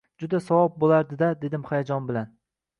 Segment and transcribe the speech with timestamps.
[0.21, 2.37] Juda savob bo`lardi-da, dedim hayajon bilan